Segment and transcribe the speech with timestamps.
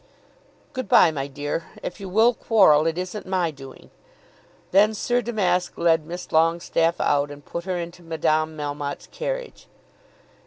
[0.73, 1.65] "Good bye, my dear.
[1.83, 3.91] If you will quarrel, it isn't my doing."
[4.71, 9.67] Then Sir Damask led Miss Longestaffe out, and put her into Madame Melmotte's carriage.